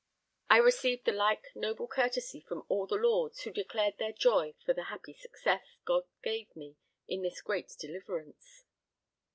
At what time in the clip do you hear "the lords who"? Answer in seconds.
2.87-3.51